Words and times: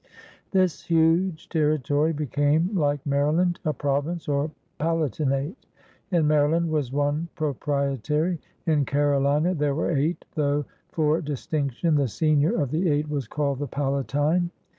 This 0.49 0.81
huge 0.85 1.47
territory 1.47 2.11
became, 2.11 2.75
like 2.75 3.05
Maryland, 3.05 3.59
a 3.63 3.71
province 3.71 4.27
or 4.27 4.49
palatinate. 4.79 5.67
In 6.09 6.25
Maryland 6.25 6.71
was 6.71 6.91
one 6.91 7.27
Pro 7.35 7.53
prietary; 7.53 8.39
in 8.65 8.83
Carolina 8.83 9.53
there 9.53 9.75
were 9.75 9.95
eight, 9.95 10.25
though 10.33 10.65
for 10.89 11.21
distinction 11.21 11.93
the 11.93 12.07
senior 12.07 12.59
of 12.59 12.71
the 12.71 12.89
eight 12.89 13.09
was 13.11 13.27
called 13.27 13.59
the 13.59 13.67
Palatine. 13.67 14.49